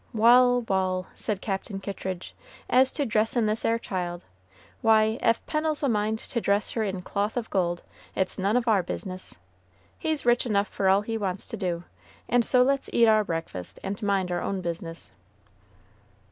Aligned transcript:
"Wal', 0.15 0.61
wal'," 0.61 1.05
said 1.13 1.41
Captain 1.41 1.79
Kittridge, 1.79 2.33
"as 2.67 2.91
to 2.93 3.05
dressin' 3.05 3.45
this 3.45 3.63
'ere 3.63 3.77
child, 3.77 4.25
why, 4.81 5.19
ef 5.21 5.45
Pennel's 5.45 5.83
a 5.83 5.89
mind 5.89 6.17
to 6.17 6.41
dress 6.41 6.71
her 6.71 6.81
in 6.81 7.03
cloth 7.03 7.37
of 7.37 7.51
gold, 7.51 7.83
it's 8.15 8.39
none 8.39 8.57
of 8.57 8.67
our 8.67 8.81
business! 8.81 9.35
He's 9.99 10.25
rich 10.25 10.47
enough 10.47 10.69
for 10.69 10.89
all 10.89 11.01
he 11.01 11.19
wants 11.19 11.45
to 11.49 11.55
do, 11.55 11.83
and 12.27 12.43
so 12.43 12.63
let's 12.63 12.89
eat 12.91 13.05
our 13.07 13.23
breakfast 13.23 13.77
and 13.83 14.01
mind 14.01 14.31
our 14.31 14.41
own 14.41 14.59
business." 14.61 15.11